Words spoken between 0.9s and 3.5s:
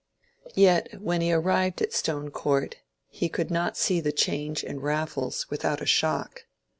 when he arrived at Stone Court he